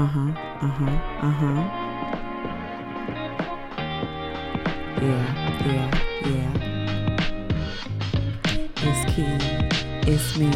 [0.00, 0.32] Uh huh.
[0.62, 0.96] Uh huh.
[1.20, 1.60] Uh huh.
[5.02, 5.24] Yeah.
[5.66, 5.88] Yeah.
[6.24, 6.52] Yeah.
[8.76, 9.36] It's key.
[10.10, 10.50] It's me.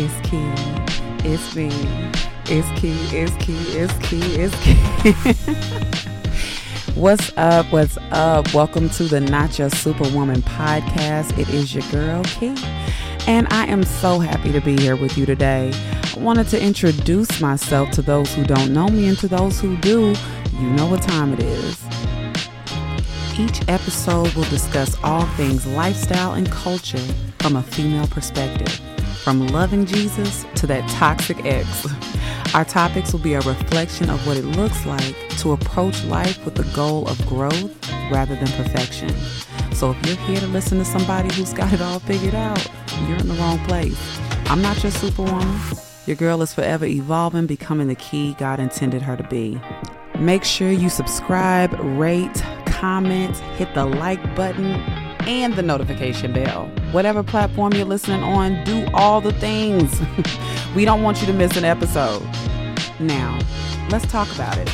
[0.00, 0.52] It's key.
[1.28, 1.68] It's me.
[2.46, 2.96] It's key.
[3.14, 3.62] It's key.
[3.76, 4.24] It's key.
[4.40, 4.78] It's key.
[6.98, 7.70] What's up?
[7.70, 8.54] What's up?
[8.54, 11.38] Welcome to the Not Your Superwoman podcast.
[11.38, 12.56] It is your girl, Key.
[13.26, 15.70] And I am so happy to be here with you today.
[16.16, 20.14] Wanted to introduce myself to those who don't know me and to those who do.
[20.52, 21.84] You know what time it is.
[23.36, 27.04] Each episode will discuss all things lifestyle and culture
[27.40, 28.80] from a female perspective,
[29.24, 31.86] from loving Jesus to that toxic ex.
[32.54, 36.54] Our topics will be a reflection of what it looks like to approach life with
[36.54, 37.74] the goal of growth
[38.12, 39.12] rather than perfection.
[39.72, 42.64] So if you're here to listen to somebody who's got it all figured out,
[43.08, 44.18] you're in the wrong place.
[44.46, 45.60] I'm not your superwoman.
[46.06, 49.58] Your girl is forever evolving, becoming the key God intended her to be.
[50.18, 54.72] Make sure you subscribe, rate, comment, hit the like button,
[55.26, 56.66] and the notification bell.
[56.92, 59.98] Whatever platform you're listening on, do all the things.
[60.76, 62.22] we don't want you to miss an episode.
[63.00, 63.38] Now,
[63.88, 64.70] let's talk about it.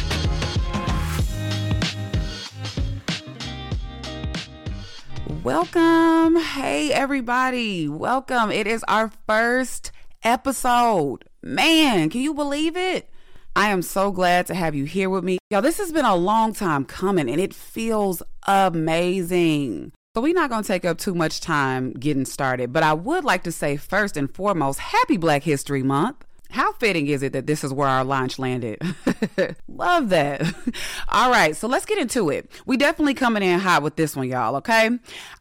[5.44, 6.40] Welcome.
[6.40, 7.88] Hey, everybody.
[7.88, 8.50] Welcome.
[8.50, 9.92] It is our first
[10.22, 11.24] episode.
[11.42, 13.08] Man, can you believe it?
[13.56, 15.38] I am so glad to have you here with me.
[15.50, 19.92] Y'all, this has been a long time coming and it feels amazing.
[20.14, 23.24] So, we're not going to take up too much time getting started, but I would
[23.24, 26.24] like to say first and foremost, happy Black History Month.
[26.50, 28.82] How fitting is it that this is where our launch landed?
[29.68, 30.42] Love that.
[31.08, 32.50] All right, so let's get into it.
[32.66, 34.90] We definitely coming in hot with this one, y'all, okay?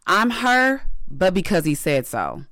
[0.06, 2.44] I'm her, but because he said so.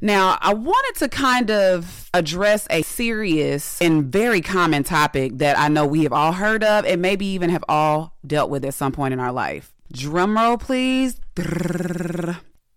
[0.00, 5.68] Now, I wanted to kind of address a serious and very common topic that I
[5.68, 8.92] know we have all heard of and maybe even have all dealt with at some
[8.92, 9.72] point in our life.
[9.92, 11.20] Drum roll, please.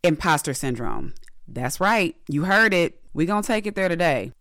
[0.03, 1.13] Imposter syndrome.
[1.47, 2.15] That's right.
[2.27, 2.99] You heard it.
[3.13, 4.31] We're going to take it there today.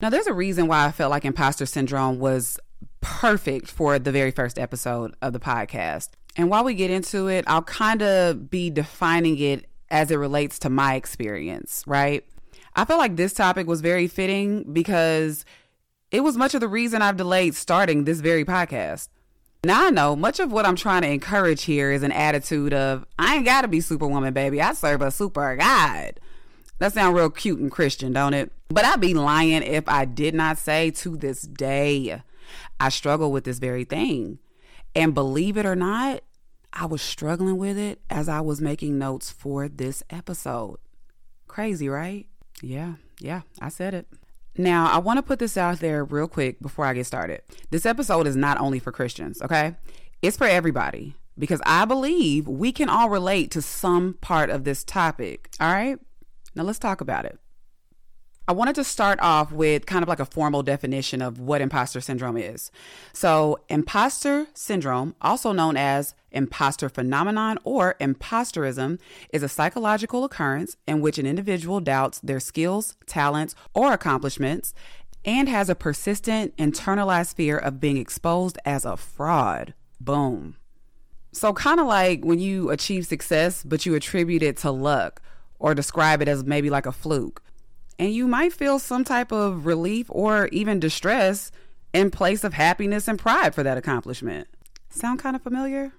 [0.00, 2.58] Now, there's a reason why I felt like imposter syndrome was
[3.00, 6.10] perfect for the very first episode of the podcast.
[6.36, 10.58] And while we get into it, I'll kind of be defining it as it relates
[10.60, 12.24] to my experience, right?
[12.74, 15.44] I feel like this topic was very fitting because
[16.10, 19.08] it was much of the reason I've delayed starting this very podcast.
[19.64, 23.04] Now I know much of what I'm trying to encourage here is an attitude of
[23.18, 24.60] I ain't got to be superwoman, baby.
[24.60, 26.20] I serve a super God.
[26.78, 28.52] That sounds real cute and Christian, don't it?
[28.68, 32.22] But I'd be lying if I did not say to this day,
[32.78, 34.38] I struggle with this very thing.
[34.94, 36.20] And believe it or not,
[36.78, 40.76] I was struggling with it as I was making notes for this episode.
[41.48, 42.26] Crazy, right?
[42.60, 44.06] Yeah, yeah, I said it.
[44.58, 47.40] Now, I want to put this out there real quick before I get started.
[47.70, 49.76] This episode is not only for Christians, okay?
[50.20, 54.84] It's for everybody because I believe we can all relate to some part of this
[54.84, 55.98] topic, all right?
[56.54, 57.38] Now let's talk about it.
[58.48, 62.00] I wanted to start off with kind of like a formal definition of what imposter
[62.00, 62.70] syndrome is.
[63.12, 69.00] So, imposter syndrome, also known as imposter phenomenon or imposterism,
[69.32, 74.74] is a psychological occurrence in which an individual doubts their skills, talents, or accomplishments
[75.24, 79.74] and has a persistent internalized fear of being exposed as a fraud.
[80.00, 80.56] Boom.
[81.32, 85.20] So, kind of like when you achieve success, but you attribute it to luck
[85.58, 87.42] or describe it as maybe like a fluke.
[87.98, 91.50] And you might feel some type of relief or even distress
[91.92, 94.48] in place of happiness and pride for that accomplishment.
[94.90, 95.92] Sound kind of familiar?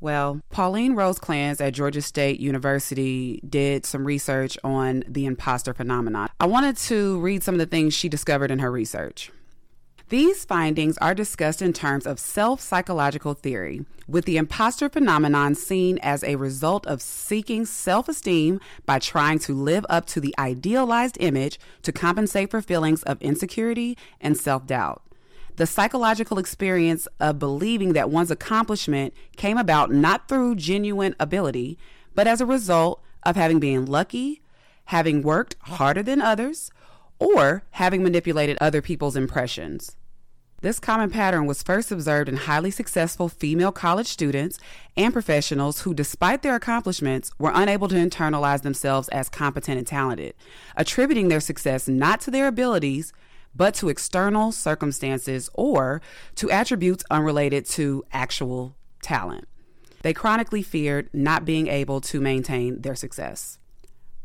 [0.00, 6.30] Well, Pauline Rose Clance at Georgia State University did some research on the imposter phenomenon.
[6.40, 9.30] I wanted to read some of the things she discovered in her research.
[10.08, 15.98] These findings are discussed in terms of self psychological theory, with the imposter phenomenon seen
[15.98, 21.16] as a result of seeking self esteem by trying to live up to the idealized
[21.20, 25.02] image to compensate for feelings of insecurity and self doubt.
[25.60, 31.76] The psychological experience of believing that one's accomplishment came about not through genuine ability,
[32.14, 34.40] but as a result of having been lucky,
[34.86, 36.70] having worked harder than others,
[37.18, 39.98] or having manipulated other people's impressions.
[40.62, 44.58] This common pattern was first observed in highly successful female college students
[44.96, 50.32] and professionals who, despite their accomplishments, were unable to internalize themselves as competent and talented,
[50.74, 53.12] attributing their success not to their abilities,
[53.54, 56.00] but to external circumstances or
[56.36, 59.46] to attributes unrelated to actual talent.
[60.02, 63.58] They chronically feared not being able to maintain their success.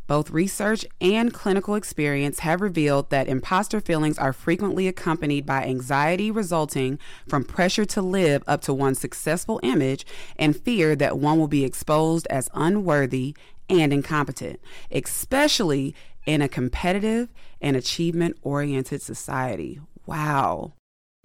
[0.07, 6.30] Both research and clinical experience have revealed that imposter feelings are frequently accompanied by anxiety
[6.30, 10.06] resulting from pressure to live up to one's successful image
[10.38, 13.36] and fear that one will be exposed as unworthy
[13.68, 14.60] and incompetent,
[14.92, 15.95] especially
[16.25, 17.30] in a competitive
[17.62, 19.80] and achievement oriented society.
[20.06, 20.74] Wow.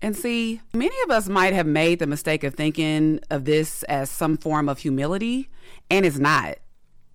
[0.03, 4.11] And see, many of us might have made the mistake of thinking of this as
[4.11, 5.51] some form of humility,
[5.91, 6.57] and it's not.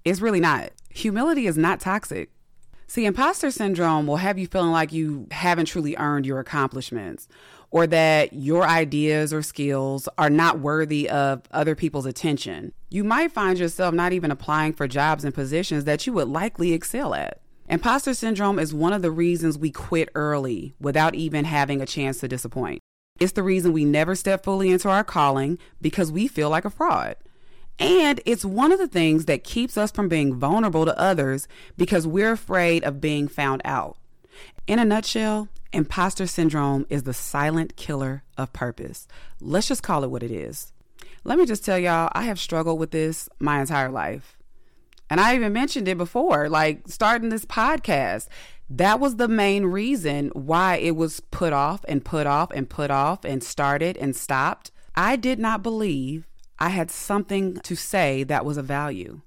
[0.04, 0.70] It's really not.
[0.90, 2.30] Humility is not toxic.
[2.88, 7.28] See, imposter syndrome will have you feeling like you haven't truly earned your accomplishments
[7.72, 12.72] or that your ideas or skills are not worthy of other people's attention.
[12.90, 16.74] You might find yourself not even applying for jobs and positions that you would likely
[16.74, 17.42] excel at.
[17.68, 22.20] Imposter syndrome is one of the reasons we quit early without even having a chance
[22.20, 22.80] to disappoint.
[23.20, 26.70] It's the reason we never step fully into our calling because we feel like a
[26.70, 27.16] fraud.
[27.80, 32.06] And it's one of the things that keeps us from being vulnerable to others because
[32.06, 33.98] we're afraid of being found out.
[34.68, 39.08] In a nutshell, imposter syndrome is the silent killer of purpose.
[39.42, 40.72] Let's just call it what it is.
[41.24, 44.38] Let me just tell y'all, I have struggled with this my entire life.
[45.10, 48.28] And I even mentioned it before, like starting this podcast.
[48.69, 52.90] That was the main reason why it was put off and put off and put
[52.90, 54.72] off and started and stopped.
[54.96, 59.22] I did not believe I had something to say that was of value.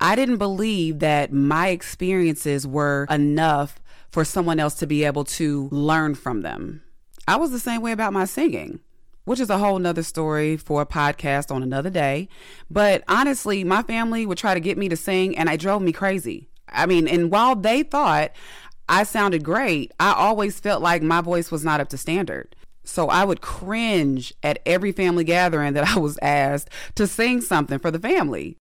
[0.00, 3.80] I didn't believe that my experiences were enough
[4.10, 6.82] for someone else to be able to learn from them.
[7.26, 8.80] I was the same way about my singing,
[9.24, 12.28] which is a whole nother story for a podcast on another day.
[12.70, 15.92] But honestly, my family would try to get me to sing and it drove me
[15.92, 16.48] crazy.
[16.68, 18.32] I mean, and while they thought
[18.88, 22.54] I sounded great, I always felt like my voice was not up to standard.
[22.84, 27.78] So I would cringe at every family gathering that I was asked to sing something
[27.78, 28.56] for the family.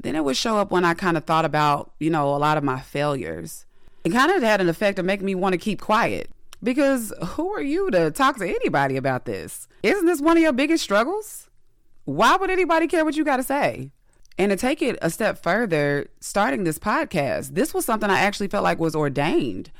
[0.00, 2.56] Then it would show up when I kind of thought about, you know, a lot
[2.56, 3.64] of my failures.
[4.04, 6.30] It kind of had an effect of making me want to keep quiet
[6.62, 9.68] because who are you to talk to anybody about this?
[9.82, 11.48] Isn't this one of your biggest struggles?
[12.04, 13.90] Why would anybody care what you got to say?
[14.38, 18.48] And to take it a step further, starting this podcast, this was something I actually
[18.48, 19.70] felt like was ordained.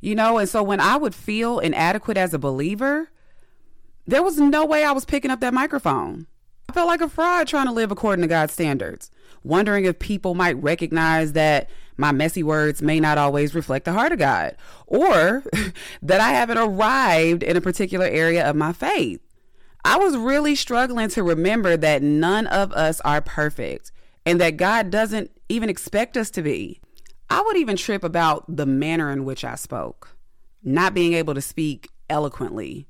[0.00, 3.10] You know, and so when I would feel inadequate as a believer,
[4.06, 6.26] there was no way I was picking up that microphone.
[6.68, 9.10] I felt like a fraud trying to live according to God's standards,
[9.42, 14.12] wondering if people might recognize that my messy words may not always reflect the heart
[14.12, 14.56] of God,
[14.86, 15.42] or
[16.02, 19.20] that I haven't arrived in a particular area of my faith.
[19.84, 23.92] I was really struggling to remember that none of us are perfect
[24.24, 26.80] and that God doesn't even expect us to be.
[27.30, 30.16] I would even trip about the manner in which I spoke,
[30.62, 32.88] not being able to speak eloquently.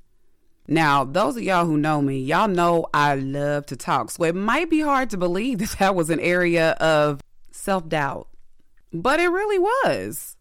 [0.69, 4.11] Now, those of y'all who know me, y'all know I love to talk.
[4.11, 7.21] So it might be hard to believe that that was an area of
[7.51, 8.29] self doubt,
[9.03, 10.37] but it really was.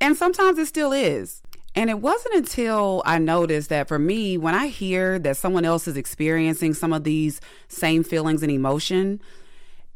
[0.00, 1.42] And sometimes it still is.
[1.74, 5.88] And it wasn't until I noticed that for me, when I hear that someone else
[5.88, 9.20] is experiencing some of these same feelings and emotion,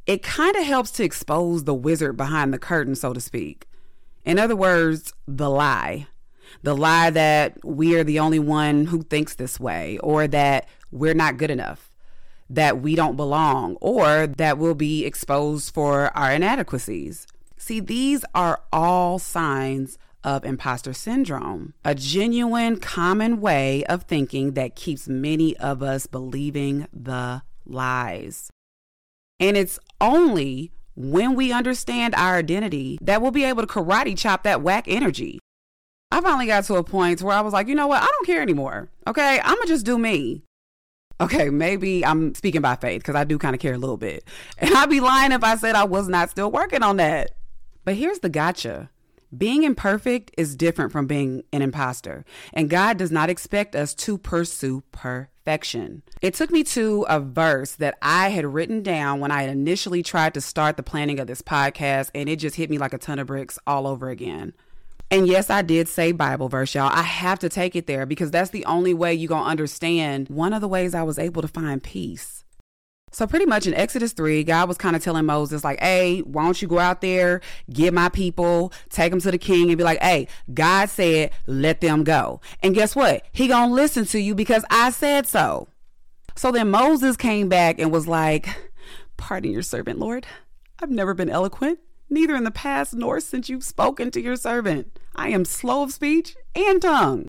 [0.06, 3.66] it kind of helps to expose the wizard behind the curtain, so to speak.
[4.24, 6.06] In other words, the lie.
[6.62, 11.14] The lie that we are the only one who thinks this way, or that we're
[11.14, 11.90] not good enough,
[12.48, 17.26] that we don't belong, or that we'll be exposed for our inadequacies.
[17.58, 24.74] See, these are all signs of imposter syndrome, a genuine common way of thinking that
[24.74, 28.50] keeps many of us believing the lies.
[29.38, 34.42] And it's only when we understand our identity that we'll be able to karate chop
[34.42, 35.38] that whack energy.
[36.10, 38.02] I finally got to a point where I was like, you know what?
[38.02, 38.88] I don't care anymore.
[39.06, 39.40] Okay.
[39.42, 40.42] I'm going to just do me.
[41.20, 41.50] Okay.
[41.50, 44.24] Maybe I'm speaking by faith because I do kind of care a little bit.
[44.58, 47.35] And I'd be lying if I said I was not still working on that.
[47.86, 48.90] But here's the gotcha
[49.36, 54.18] being imperfect is different from being an imposter, and God does not expect us to
[54.18, 56.02] pursue perfection.
[56.20, 60.34] It took me to a verse that I had written down when I initially tried
[60.34, 63.20] to start the planning of this podcast, and it just hit me like a ton
[63.20, 64.52] of bricks all over again.
[65.08, 66.90] And yes, I did say Bible verse, y'all.
[66.92, 70.28] I have to take it there because that's the only way you're going to understand
[70.28, 72.44] one of the ways I was able to find peace.
[73.12, 76.44] So pretty much in Exodus 3, God was kind of telling Moses like, "Hey, why
[76.44, 79.84] don't you go out there, get my people, take them to the king and be
[79.84, 83.24] like, "Hey, God said, let them go." And guess what?
[83.32, 85.68] He going to listen to you because I said so.
[86.34, 88.48] So then Moses came back and was like,
[89.16, 90.26] "Pardon your servant, Lord.
[90.82, 91.78] I've never been eloquent,
[92.10, 94.98] neither in the past nor since you've spoken to your servant.
[95.14, 97.28] I am slow of speech and tongue."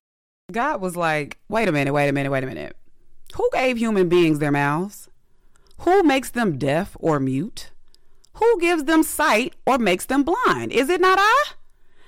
[0.51, 2.75] God was like, "Wait a minute, wait a minute, wait a minute.
[3.35, 5.07] Who gave human beings their mouths?"
[5.81, 7.71] Who makes them deaf or mute?
[8.33, 10.71] Who gives them sight or makes them blind?
[10.71, 11.43] Is it not I?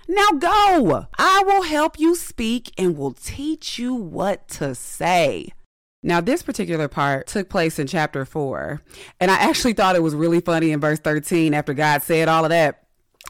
[0.08, 1.08] Now go.
[1.18, 5.54] I will help you speak and will teach you what to say.
[6.02, 8.82] Now, this particular part took place in chapter four,
[9.20, 12.46] and I actually thought it was really funny in verse 13 after God said all
[12.46, 12.84] of that.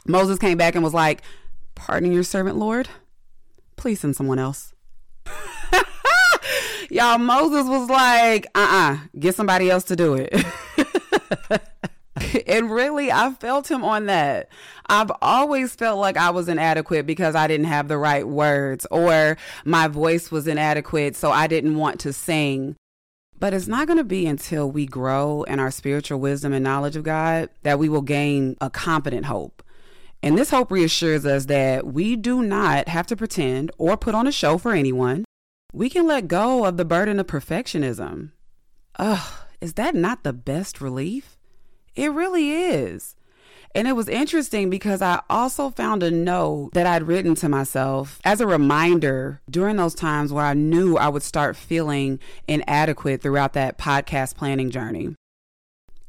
[0.06, 1.22] Moses came back and was like,
[1.74, 2.88] Pardon your servant, Lord.
[3.76, 4.72] Please send someone else.
[6.90, 10.34] Y'all, Moses was like, uh uh-uh, uh, get somebody else to do it.
[12.48, 14.48] and really, I felt him on that.
[14.86, 19.36] I've always felt like I was inadequate because I didn't have the right words or
[19.64, 22.74] my voice was inadequate, so I didn't want to sing.
[23.38, 26.96] But it's not going to be until we grow in our spiritual wisdom and knowledge
[26.96, 29.62] of God that we will gain a confident hope.
[30.24, 34.26] And this hope reassures us that we do not have to pretend or put on
[34.26, 35.24] a show for anyone.
[35.72, 38.32] We can let go of the burden of perfectionism.
[38.96, 41.38] Ugh, is that not the best relief?
[41.94, 43.14] It really is.
[43.72, 48.20] And it was interesting because I also found a note that I'd written to myself
[48.24, 53.52] as a reminder during those times where I knew I would start feeling inadequate throughout
[53.52, 55.14] that podcast planning journey.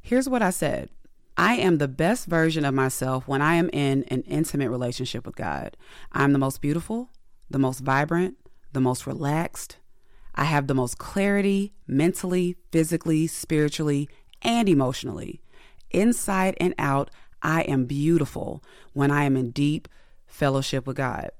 [0.01, 0.89] Here's what I said
[1.38, 5.36] I am the best version of myself when I am in an intimate relationship with
[5.36, 5.77] God.
[6.12, 7.12] I'm the most beautiful,
[7.48, 8.38] the most vibrant,
[8.74, 9.78] the most relaxed.
[10.36, 14.10] I have the most clarity mentally, physically, spiritually,
[14.42, 15.42] and emotionally.
[15.92, 17.12] Inside and out,
[17.42, 18.63] I am beautiful
[18.94, 19.88] when I am in deep
[20.25, 21.32] fellowship with God.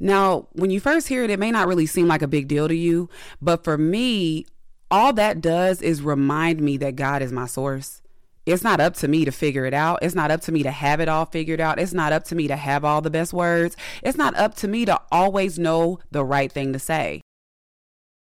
[0.00, 2.66] Now, when you first hear it, it may not really seem like a big deal
[2.66, 3.08] to you,
[3.40, 4.46] but for me,
[4.90, 8.02] all that does is remind me that God is my source.
[8.44, 10.00] It's not up to me to figure it out.
[10.02, 11.78] It's not up to me to have it all figured out.
[11.78, 13.76] It's not up to me to have all the best words.
[14.02, 17.20] It's not up to me to always know the right thing to say.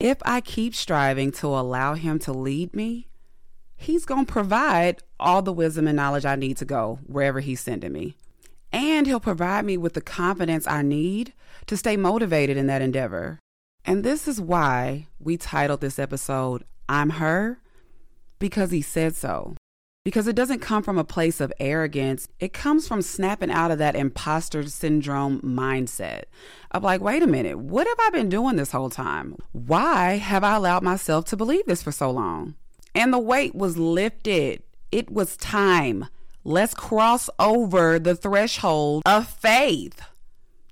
[0.01, 3.09] If I keep striving to allow Him to lead me,
[3.77, 7.61] He's going to provide all the wisdom and knowledge I need to go wherever He's
[7.61, 8.17] sending me.
[8.73, 11.35] And He'll provide me with the confidence I need
[11.67, 13.39] to stay motivated in that endeavor.
[13.85, 17.61] And this is why we titled this episode, I'm Her,
[18.39, 19.56] because He said so.
[20.07, 23.79] Because it doesn't come from a place of arrogance, it comes from snapping out of
[23.79, 26.27] that imposter syndrome mindset
[26.71, 29.35] of like, wait a minute, what have I been doing this whole time?
[29.51, 32.55] Why have I allowed myself to believe this for so long?
[32.97, 34.63] and the weight was lifted.
[34.91, 36.07] It was time.
[36.45, 40.01] Let's cross over the threshold of faith.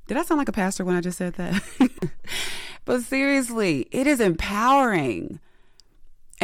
[0.07, 1.63] Did I sound like a pastor when I just said that?
[2.87, 5.39] but seriously, it is empowering.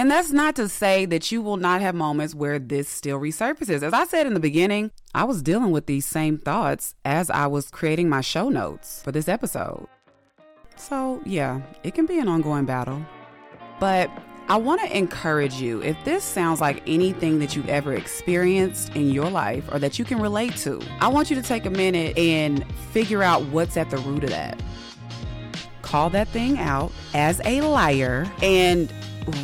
[0.01, 3.83] And that's not to say that you will not have moments where this still resurfaces.
[3.83, 7.47] As I said in the beginning, I was dealing with these same thoughts as I
[7.49, 9.87] was creating my show notes for this episode.
[10.75, 13.05] So, yeah, it can be an ongoing battle.
[13.79, 14.11] But
[14.49, 19.11] I want to encourage you if this sounds like anything that you've ever experienced in
[19.11, 22.17] your life or that you can relate to, I want you to take a minute
[22.17, 24.63] and figure out what's at the root of that.
[25.83, 28.91] Call that thing out as a liar and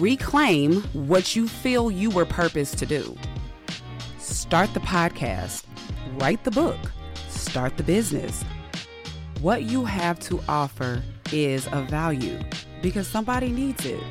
[0.01, 3.17] reclaim what you feel you were purposed to do.
[4.19, 5.65] Start the podcast,
[6.19, 6.79] write the book,
[7.29, 8.45] start the business.
[9.41, 11.03] What you have to offer
[11.33, 12.39] is of value
[12.83, 14.03] because somebody needs it.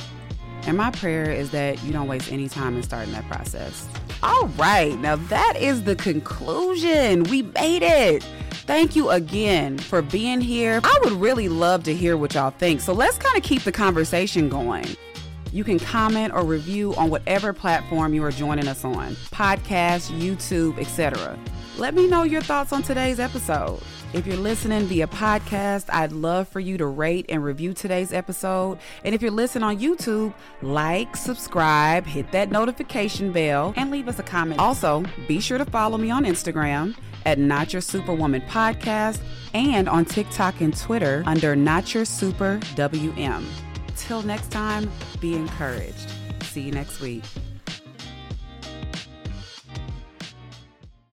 [0.67, 3.87] And my prayer is that you don't waste any time in starting that process.
[4.23, 7.23] All right, now that is the conclusion.
[7.25, 8.23] We made it.
[8.65, 10.81] Thank you again for being here.
[10.83, 12.81] I would really love to hear what y'all think.
[12.81, 14.85] So let's kind of keep the conversation going.
[15.55, 20.77] You can comment or review on whatever platform you are joining us on podcast, YouTube,
[20.77, 21.39] etc.
[21.77, 23.79] Let me know your thoughts on today's episode.
[24.11, 28.79] If you're listening via podcast, I'd love for you to rate and review today's episode.
[29.05, 34.19] And if you're listening on YouTube, like, subscribe, hit that notification bell, and leave us
[34.19, 34.59] a comment.
[34.59, 39.21] Also, be sure to follow me on Instagram at Not Your Superwoman Podcast
[39.53, 43.47] and on TikTok and Twitter under Not Your Super WM.
[44.07, 46.11] Till next time, be encouraged.
[46.43, 47.23] See you next week.